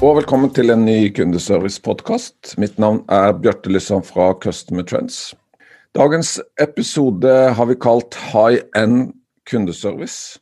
[0.00, 2.54] og velkommen til en ny kundeservice-podkast.
[2.56, 5.34] Mitt navn er Bjarte Lysand fra Customer Trends.
[5.92, 9.10] Dagens episode har vi kalt High End
[9.50, 10.40] kundeservice.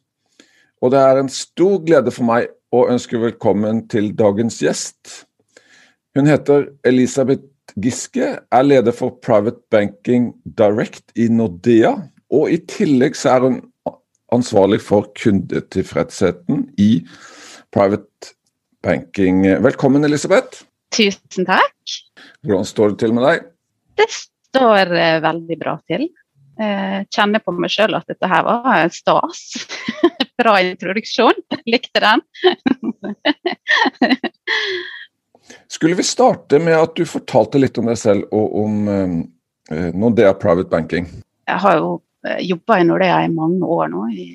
[0.78, 5.24] Og det er en stor glede for meg å ønske velkommen til dagens gjest.
[6.14, 7.42] Hun heter Elisabeth
[7.83, 11.97] Giske, er leder for Private Banking Direct i Nordea.
[12.30, 13.61] Og i tillegg så er hun
[14.30, 16.92] ansvarlig for kundetilfredsheten i
[17.75, 18.34] Private Banking.
[18.84, 20.62] Velkommen, Elisabeth.
[20.95, 21.95] Tusen takk.
[22.46, 23.46] Hvordan står det til med deg?
[23.98, 26.06] Det står uh, veldig bra til.
[26.59, 29.66] Uh, kjenner på meg sjøl at dette her var stas.
[30.41, 31.42] bra introduksjon.
[31.66, 32.22] Likte den.
[35.75, 40.36] Skulle vi starte med at du fortalte litt om deg selv og om uh, Nordea
[40.38, 41.10] Private Banking?
[41.50, 41.97] Jeg har jo
[42.47, 44.06] jobba i Nordea i mange år nå.
[44.14, 44.31] i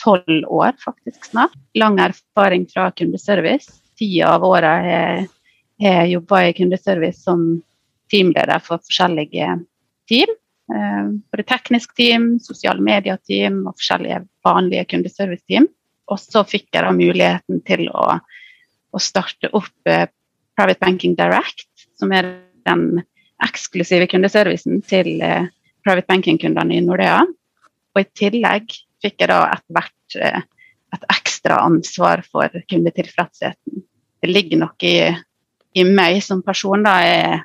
[0.00, 1.54] tolv år faktisk snart.
[1.74, 3.79] Lang erfaring fra kundeservice.
[4.00, 5.26] Ti av året har
[5.76, 7.42] jeg jobba i kundeservice som
[8.08, 9.58] teamleder for forskjellige
[10.08, 10.30] team.
[10.70, 15.66] Både teknisk team, sosiale medier-team og forskjellige vanlige kundeservice-team.
[16.08, 21.68] Og så fikk jeg da muligheten til å, å starte opp Private Banking Direct,
[22.00, 22.30] som er
[22.64, 23.02] den
[23.44, 25.20] eksklusive kundeservicen til
[25.84, 27.20] private banking-kundene i Nordea.
[27.92, 28.72] Og i tillegg
[29.04, 30.18] fikk jeg da etter hvert
[30.96, 33.84] et ekstra ansvar for kundetilfredsheten.
[34.20, 34.96] Det ligger noe i,
[35.80, 36.84] i meg som person.
[36.84, 37.44] da er,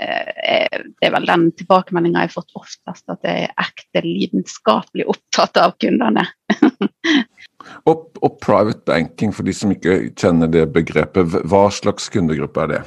[0.00, 5.08] er, Det er vel den tilbakemeldinga jeg har fått oftest, at jeg er ekte lidenskapelig
[5.12, 6.24] opptatt av kundene.
[7.88, 12.74] og, og, private banking, for de som ikke kjenner det begrepet, hva slags kundegruppe er
[12.74, 12.82] det?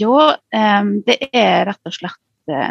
[0.00, 0.16] Jo,
[0.50, 2.16] det er rett og slett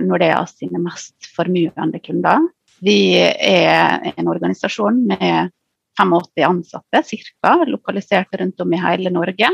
[0.01, 2.47] Nordea sine mest formuende kunder.
[2.83, 5.51] Vi er en organisasjon med
[5.99, 9.49] 85 ansatte cirka, lokalisert rundt om i hele Norge,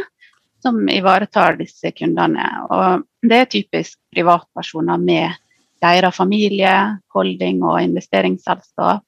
[0.61, 2.45] som ivaretar disse kundene.
[2.69, 5.35] Og det er typisk privatpersoner med
[5.83, 6.73] deres familie,
[7.13, 9.03] holding og investeringsselskap.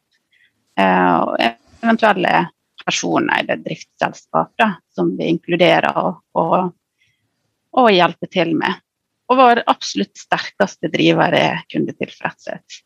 [0.78, 1.34] Og
[1.82, 2.48] eventuelle
[2.86, 6.70] personer eller driftsselskap da, som vi inkluderer og, og,
[7.78, 8.84] og hjelper til med.
[9.28, 12.84] Og vår absolutt sterkeste driver er kundetilfredshet.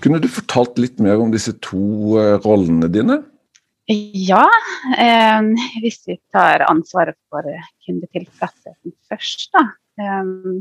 [0.00, 3.18] Kunne du fortalt litt mer om disse to rollene dine?
[3.88, 4.44] Ja,
[4.98, 5.42] eh,
[5.82, 7.46] hvis vi tar ansvaret for
[7.86, 9.64] kundetilfredsheten først, da.
[9.98, 10.60] Eh,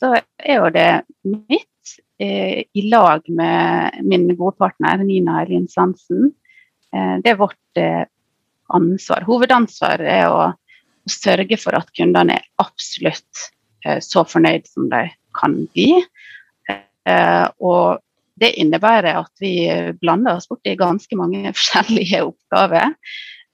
[0.00, 0.88] så er jo det
[1.28, 6.34] mitt, eh, i lag med min gode partner Nina Elin Sansen.
[6.92, 7.78] det er vårt
[8.74, 9.22] ansvar.
[9.22, 13.44] Hovedansvar er å, å sørge for at kundene er absolutt
[14.02, 15.04] så fornøyd som de
[15.38, 16.02] kan bli.
[17.62, 18.02] og
[18.40, 19.54] det innebærer at vi
[20.00, 22.96] blander oss borti ganske mange forskjellige oppgaver.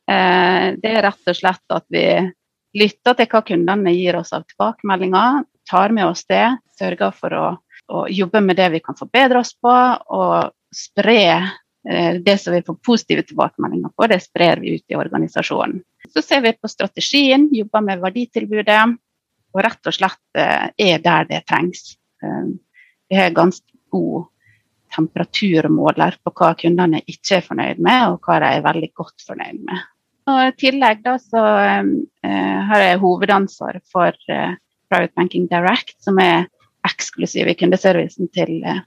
[0.07, 2.07] Det er rett og slett at vi
[2.79, 6.45] lytter til hva kundene gir oss av tilbakemeldinger, tar med oss det,
[6.79, 7.47] sørger for å,
[7.91, 11.23] å jobbe med det vi kan forbedre oss på, og spre
[12.23, 15.81] det som vi får positive tilbakemeldinger på, det sprer vi ut i organisasjonen.
[16.11, 18.81] Så ser vi på strategien, jobber med verditilbudet,
[19.55, 21.95] og rett og slett er der det trengs.
[23.09, 24.27] Vi har ganske god
[24.97, 29.61] temperaturmåler på hva kundene ikke er fornøyd med, og hva de er veldig godt fornøyd
[29.67, 29.85] med.
[30.27, 34.57] Og I tillegg da, så uh, har jeg hovedansvar for uh,
[34.91, 36.49] Private Banking Direct, som er
[36.87, 38.83] eksklusiv i kundeservicen til, uh,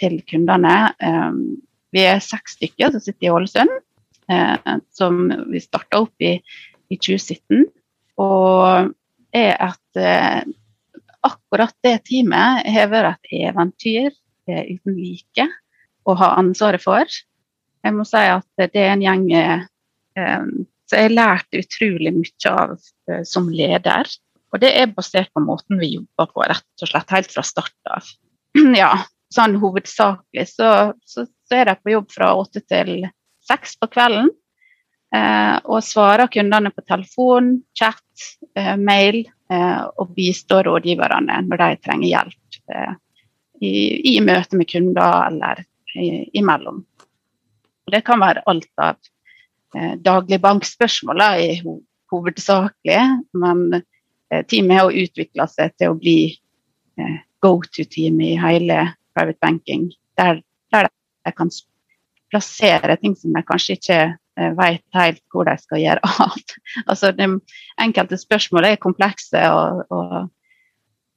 [0.00, 0.76] til kundene.
[0.98, 1.60] Um,
[1.94, 3.72] vi er seks stykker som sitter i Ålesund,
[4.96, 5.16] som
[5.50, 6.38] vi starta opp i,
[6.88, 7.66] i 2017.
[8.22, 8.94] Og
[9.36, 10.46] er at
[11.26, 14.14] akkurat det teamet har vært et eventyr
[14.68, 15.48] uten like
[16.08, 17.06] å ha ansvaret for.
[17.82, 19.64] Jeg må si at det er en gjeng eh,
[20.92, 22.76] som jeg lærte utrolig mye av
[23.10, 24.10] eh, som leder.
[24.52, 27.92] Og det er basert på måten vi jobber på, rett og slett helt fra start
[27.94, 28.10] av.
[28.82, 28.92] ja,
[29.32, 30.70] sånn hovedsakelig så,
[31.08, 33.06] så, så, er de på jobb fra åtte til
[33.48, 34.30] seks på kvelden.
[35.12, 38.04] Eh, og svarer kundene på telefon, chat,
[38.56, 39.22] eh, mail
[39.52, 42.94] eh, og bistår rådgiverne når de trenger hjelp eh,
[43.62, 43.74] i,
[44.14, 45.62] i møte med kunder eller
[45.94, 46.82] i, imellom.
[47.92, 48.98] Det kan være alt av
[49.76, 51.80] eh, dagligbankspørsmål i ho
[52.12, 53.00] hovedsakelig,
[53.40, 56.18] men eh, teamet har utvikla seg til å bli
[57.00, 58.82] eh, go to-team i hele
[59.16, 59.88] private banking,
[60.20, 60.42] der,
[60.72, 60.90] der
[61.24, 61.50] de kan
[62.32, 63.98] plassere ting som de kanskje ikke
[64.40, 66.38] uh, vet helt hvor de skal gjøre av.
[66.90, 67.28] altså, de
[67.82, 70.30] enkelte spørsmål er komplekse og, og,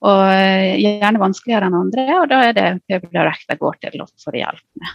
[0.05, 4.03] og uh, gjerne vanskeligere enn andre, og da er det Pøbel Direct de går til
[4.03, 4.89] å få hjelp med.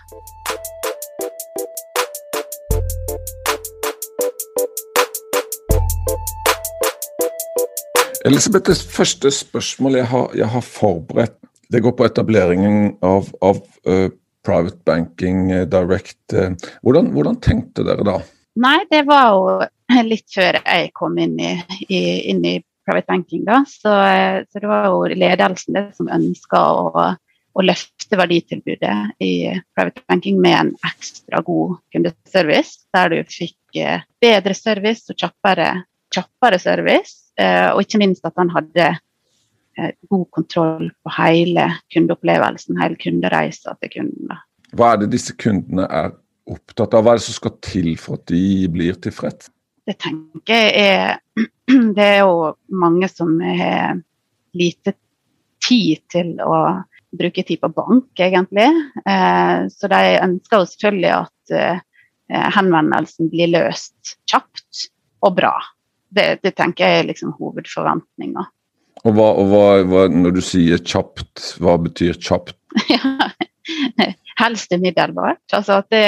[8.30, 11.38] det første spørsmålet jeg har, jeg har, forberedt,
[11.72, 14.08] det går på etableringen av, av uh,
[14.46, 16.20] private banking uh, direct.
[16.84, 18.20] Hvordan, hvordan, tenkte dere da?
[18.60, 19.58] Nei, det var jo
[20.06, 21.54] litt før jeg kom inn i,
[21.88, 22.58] i, inn i
[22.90, 23.46] private banking.
[23.46, 23.94] da, så,
[24.50, 27.06] så, det var jo ledelsen det som ønska å,
[27.54, 29.32] å, løfte verditilbudet i
[29.78, 33.81] private banking med en ekstra god kundeservice, der du fikk
[34.20, 35.72] bedre service og kjappere,
[36.10, 38.87] kjappere service Eh, og ikke minst at han hadde
[39.78, 44.34] eh, god kontroll på hele kundeopplevelsen, hele kundereisa til kunden.
[44.76, 46.12] Hva er det disse kundene er
[46.50, 47.06] opptatt av?
[47.06, 49.50] Hva er det som skal til for at de blir tilfreds?
[49.90, 51.19] Det tenker jeg er
[51.96, 53.98] Det er jo mange som har
[54.58, 54.94] lite
[55.62, 56.60] tid til å
[57.14, 58.69] bruke tid på bank, egentlig.
[59.02, 61.87] Eh, så de ønsker jo selvfølgelig at
[62.31, 64.84] henvendelsen blir løst kjapt
[65.26, 65.56] og bra
[66.10, 68.46] det, det, tenker jeg er liksom hovedforventninga.
[69.04, 72.56] Og, hva, og hva, hva, når du sier kjapt, hva betyr kjapt?
[74.43, 75.43] Helst umiddelbart.
[75.56, 76.04] Altså at det,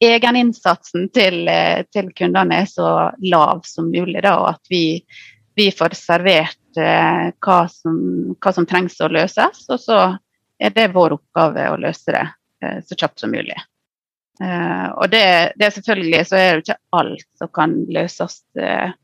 [0.00, 1.48] egeninnsatsen til,
[1.92, 5.00] til, kundene er så lav som mulig, da, og at vi,
[5.58, 7.98] vi får servert eh, hva, som,
[8.36, 9.66] hva, som, trengs å løses.
[9.68, 10.00] Og så
[10.60, 12.24] er det vår oppgave å løse det
[12.64, 13.58] eh, så kjapt som mulig.
[14.40, 15.26] Eh, og det,
[15.60, 18.96] det selvfølgelig så er det ikke alt som kan løses eh,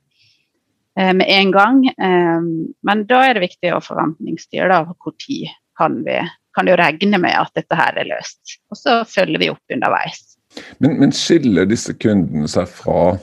[0.98, 1.86] Eh, med en gang.
[1.86, 2.40] Eh,
[2.82, 6.18] men da er det viktig å forventningsstyre da, hvor tid kan vi
[6.56, 8.56] kan jo regne med at dette her er løst.
[8.72, 10.35] Og så følger vi opp underveis.
[10.78, 13.16] Men, men skiller disse kundene seg fra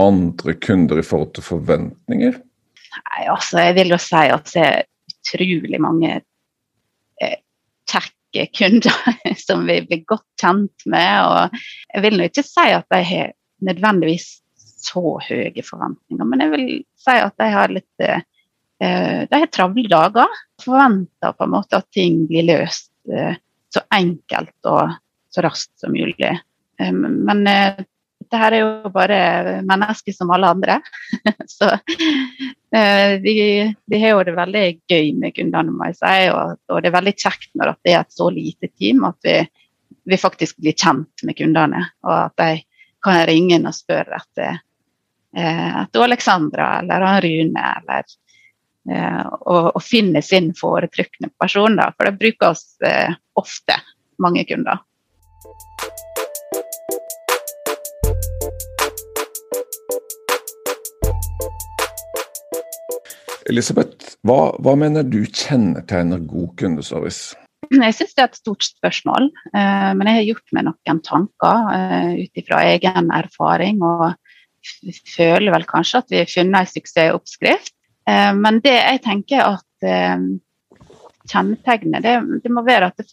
[0.00, 2.38] andre kunder i forhold til forventninger?
[3.00, 6.14] Nei, altså jeg vil jo si at det er utrolig mange
[7.22, 7.38] eh,
[7.90, 9.16] tech-kunder
[9.46, 11.12] som vi blir godt kjent med.
[11.26, 11.60] Og
[11.94, 13.34] jeg vil nå ikke si at de har
[13.66, 14.30] nødvendigvis
[14.80, 16.26] så høye forventninger.
[16.26, 16.66] Men jeg vil
[17.00, 18.24] si at de har litt eh,
[18.80, 20.40] de har travle dager.
[20.64, 23.36] Forventer på en måte at ting blir løst eh,
[23.70, 24.96] så enkelt og
[25.30, 26.32] så raskt som mulig.
[26.80, 27.86] Eh, men det
[28.20, 29.16] dette her er jo bare
[29.66, 30.76] mennesker som alle andre.
[31.50, 31.70] så
[32.70, 32.82] de,
[33.24, 33.34] vi,
[33.90, 36.12] vi, har jo det veldig gøy med kundene, må jeg si.
[36.30, 39.34] Og, og, det er veldig kjekt når det er et så lite team at vi,
[40.06, 41.82] vi faktisk blir kjent med kundene.
[42.06, 42.50] Og at de
[43.02, 44.60] kan ringe inn og spørre etter
[45.30, 48.02] etter Alexandra eller Rune eller
[48.90, 51.76] eh, og, og finne sin foretrukne person.
[51.78, 53.78] Da, for det bruker oss eh, ofte,
[54.22, 54.82] mange kunder.
[63.50, 67.36] Elisabeth, hva, hva, mener du kjennetegner god kundeservice?
[67.70, 71.68] Jeg syns det er et stort spørsmål, men jeg har gjort meg noen tanker
[72.16, 73.82] ut ifra egen erfaring.
[73.84, 74.14] og
[75.14, 77.74] føler vel kanskje at vi har funnet en suksessoppskrift.
[78.08, 80.26] Eh, men det jeg tenker at eh,
[81.30, 83.10] kjennetegnet, det, det, må være at det,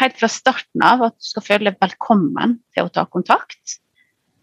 [0.00, 3.78] helt fra starten av at du skal føle deg velkommen til å ta kontakt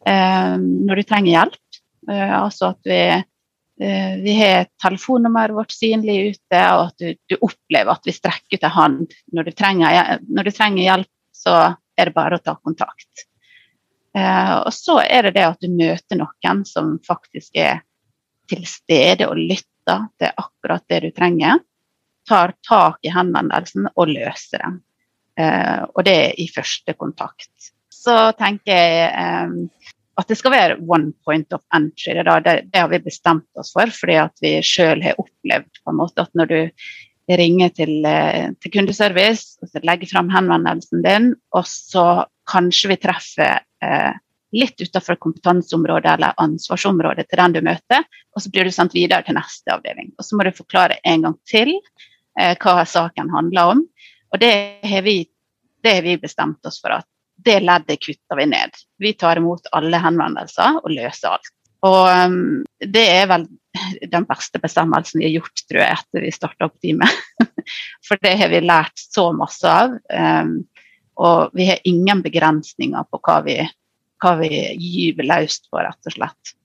[0.08, 1.64] eh, når du trenger hjelp.
[2.08, 3.00] altså at vi,
[3.78, 8.66] vi har telefonnummeret vårt synlig ute, og at du, du, opplever at vi strekker ut
[8.66, 11.54] en hånd når du, trenger, når du trenger hjelp, så
[11.98, 13.28] er det bare å ta kontakt.
[14.18, 17.84] Eh, og så er det det at du møter noen som faktisk er
[18.50, 21.62] til stede og lytter til akkurat det du trenger.
[22.28, 24.80] Tar tak i henvendelsen og løser den.
[25.38, 27.72] Eh, og det er i første kontakt.
[27.94, 32.16] Så tenker jeg eh, at det skal være one point of entry.
[32.18, 35.94] Det, det, det har vi bestemt oss for, fordi at vi sjøl har opplevd på
[35.94, 36.60] en måte at når du
[37.38, 38.08] ringer til,
[38.64, 44.16] til kundeservice og så legger fram henvendelsen din, og så kanskje vi treffer eh,
[44.56, 48.06] litt utenfor kompetanseområdet eller ansvarsområdet til den du møter,
[48.36, 50.14] og så blir du sendt videre til neste avdeling.
[50.16, 53.84] Og så må du forklare en gang til eh, hva saken handler om.
[54.32, 54.54] Og det
[54.88, 55.20] har, vi,
[55.84, 57.08] det har vi bestemt oss for at
[57.46, 58.80] det leddet kutter vi ned.
[59.02, 61.54] Vi tar imot alle henvendelser og løser alt.
[61.86, 63.46] Og um, det er vel
[64.10, 67.44] den beste bestemmelsen vi har gjort, tror jeg, etter vi starta opp teamet.
[68.08, 69.98] For det har vi lært så masse av.
[70.10, 70.60] Um,
[71.18, 73.58] og vi har ingen begrensninger på hva vi,
[74.22, 76.58] hva vi gyver løst på, rett og slett.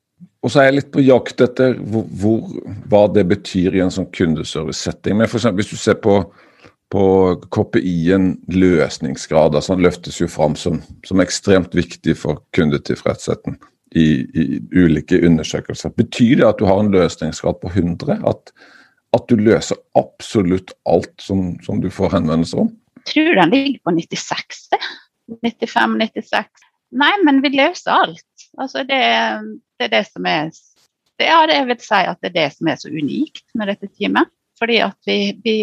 [0.42, 2.48] Og så er jeg litt på jakt etter hvor, hvor,
[2.90, 5.18] hva det betyr i en sånn kundeservice-setting.
[5.18, 6.18] Men for eksempel, hvis du ser på,
[6.92, 7.04] på
[7.54, 9.54] KPI-en løsningsgrad.
[9.56, 13.56] altså Den løftes jo fram som, som ekstremt viktig for kundetilfredsheten
[13.96, 14.44] i, i,
[14.76, 15.94] ulike undersøkelser.
[15.96, 18.18] Betyr det at du har en løsningsgrad på 100?
[18.28, 18.52] At,
[19.16, 22.74] at du løser absolutt alt som, som du får henvendelser om?
[23.02, 24.60] Jeg tror den ligger på 96.
[25.40, 26.68] 95-96.
[26.92, 28.48] Nei, men vi løser alt.
[28.60, 29.00] Altså det,
[29.80, 32.68] det, er det som er det, Ja, det vil si at det er det som
[32.68, 34.28] er så unikt med dette teamet.
[34.60, 35.56] Fordi at vi, vi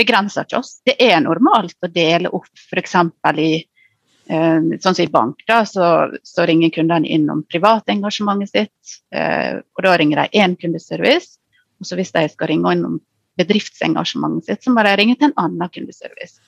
[0.00, 0.78] begrenser ikke oss.
[0.86, 2.96] Det er normalt å dele opp f.eks.
[3.36, 5.90] i eh, Sånn som i bank, da, så,
[6.24, 8.96] så ringer kundene inn om privatengasjementet sitt.
[9.14, 11.38] Eh, og da ringer de én kundeservice.
[11.80, 12.98] Og så hvis de skal ringe inn om
[13.40, 16.40] bedriftsengasjementet sitt, så må de ringe til en annen kundeservice.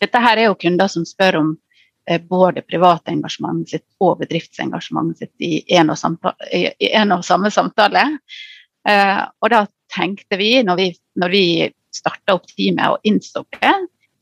[0.00, 1.54] Dette her er jo kunder som spør om
[2.08, 7.24] eh, både private engasjementet sitt og bedriftsengasjementet sitt i en og, samtale, i en og
[7.24, 8.10] samme samtale.
[8.86, 10.84] Og da tenkte vi, når vi,
[11.18, 11.46] når vi
[11.96, 13.74] starta opp teamet og innså det,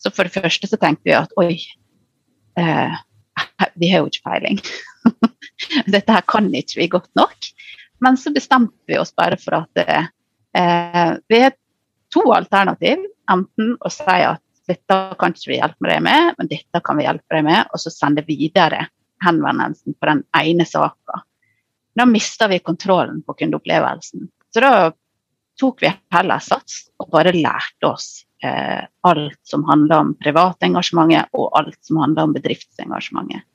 [0.03, 1.55] så for det første så tenkte vi at oi,
[2.61, 2.97] eh,
[3.81, 4.61] vi har jo ikke peiling.
[5.95, 7.51] Dette her kan ikke vi godt nok.
[8.05, 11.55] Men så bestemte vi oss bare for at eh, vi har
[12.13, 13.05] to alternativ.
[13.33, 17.07] Enten å si at dette kan ikke vi hjelpe deg med, men dette kan vi
[17.07, 18.87] hjelpe deg med, og så sende videre
[19.25, 21.23] henvendelsen på den ene saka.
[21.95, 24.29] Da mister vi kontrollen på kundeopplevelsen.
[24.53, 24.73] Så da
[25.61, 28.09] tok vi heller sats og bare lærte oss
[28.45, 33.47] eh, alt som handler om privatengasjementet og alt som handler om bedriftsengasjementet.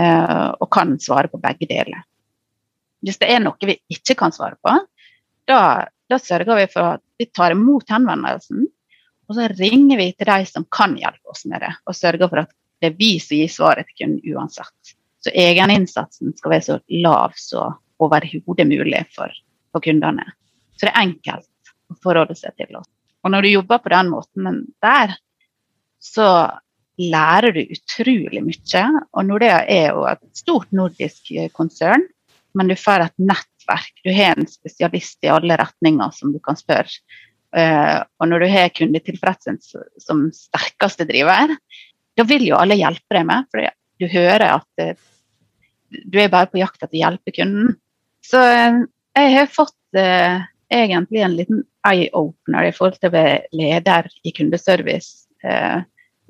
[0.00, 2.04] Eh, og kan svare på begge deler.
[3.02, 4.76] Hvis det er noe vi ikke kan svare på,
[5.48, 8.68] da, da sørger vi for at vi tar imot henvendelsen
[9.32, 12.42] og så ringer vi til de som kan hjelpe oss med det, og sørger for
[12.42, 12.50] at
[12.82, 14.94] det er vi som gir svaret til kunden uansett.
[15.24, 19.32] Så egeninnsatsen skal være så lav som overhodet mulig for,
[19.72, 20.26] for, kundene.
[20.82, 22.90] Så det er enkelt å forholde seg til oss.
[23.22, 25.14] Og når du jobber på den måten der,
[26.02, 26.26] så
[26.98, 28.84] lærer du utrolig mye.
[29.14, 32.02] Og Nordea er jo et stort nordisk konsern,
[32.58, 33.94] men du får et nettverk.
[34.02, 36.90] Du har en spesialist i alle retninger som du kan spørre
[37.52, 41.50] Uh, og når du har kundetilfredshet som sterkeste driver,
[42.16, 43.48] da vil jo alle hjelpe deg med.
[43.52, 43.68] For
[44.00, 44.94] du hører at uh,
[45.92, 47.74] du er bare på jakt etter å hjelpe kunden.
[48.24, 49.76] Så jeg har fått
[50.74, 55.28] egentlig en liten eye-opener i forhold til å være leder i kundeservice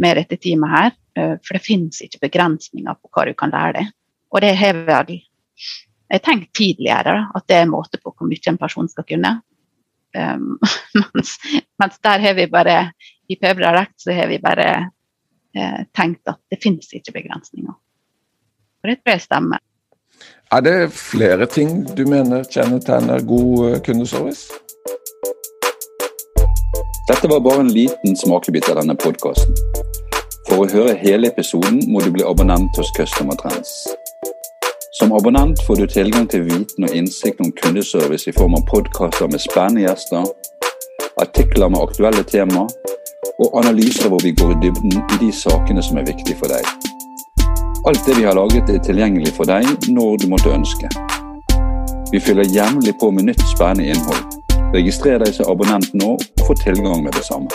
[0.03, 0.93] med dette teamet her.
[1.15, 3.91] for det finnes ikke begrensninger på hva du kan lære deg.
[4.33, 5.19] Og det har vel
[6.13, 9.33] jeg tenkte tidligere at det er en måte på hvor mye en person skal kunne.
[10.13, 10.59] Um,
[11.15, 11.39] mens,
[11.81, 12.93] mens, der har vi bare
[13.33, 14.67] I PB Direct så har vi bare
[15.57, 17.73] eh, tenkt at det finnes ikke begrensninger.
[17.73, 19.63] Og det tror jeg stemmer.
[20.53, 24.53] Er det flere ting du mener kjennetegner god eh, kundeservice?
[27.09, 29.57] Dette var bare en liten smakebit av denne podkasten.
[30.51, 33.73] For å høre hele episoden må du bli abonnent hos Customer Trends.
[35.01, 39.33] Som abonnent får du tilgang til viten og innsikt om kundeservice i form av podkaster
[39.33, 40.29] med spennende gjester,
[41.17, 42.69] artikler med aktuelle tema
[43.41, 46.92] og analyser hvor vi går i dybden i de sakene som er viktige for deg.
[47.85, 50.87] Alt det vi har laget er tilgjengelig for deg når du måtte ønske.
[52.13, 54.39] Vi fyller jevnlig på med nytt spennende innhold.
[54.71, 57.51] Registrer deg som abonnent nå og få tilgang med det samme.